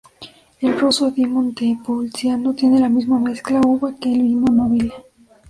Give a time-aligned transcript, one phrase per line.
[0.61, 4.93] El Rosso di Montepulciano tiene la misma mezcla uva que el Vino Nobile.